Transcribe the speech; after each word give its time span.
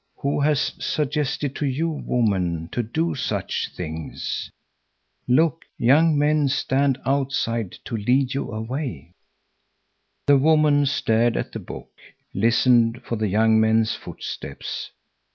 "Who 0.17 0.39
has 0.41 0.73
suggested 0.79 1.55
to 1.57 1.65
you, 1.67 1.87
woman, 1.91 2.69
to 2.71 2.81
do 2.81 3.13
such 3.13 3.69
things? 3.75 4.49
Look, 5.27 5.65
young 5.77 6.17
men 6.17 6.47
stand 6.47 6.97
outside 7.05 7.73
to 7.85 7.95
lead 7.95 8.33
you 8.33 8.51
away." 8.51 9.11
The 10.25 10.39
woman 10.39 10.87
stared 10.87 11.37
at 11.37 11.51
the 11.51 11.59
book, 11.59 11.91
listened 12.33 13.03
for 13.03 13.15
the 13.15 13.27
young 13.27 13.59
men's 13.59 13.93
footsteps. 13.93 14.89